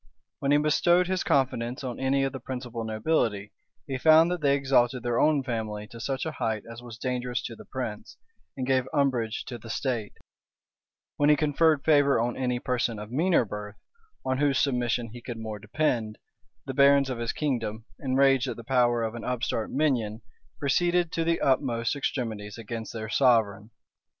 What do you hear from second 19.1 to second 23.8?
an upstart minion, proceeded to the utmost extremities against their sovereign.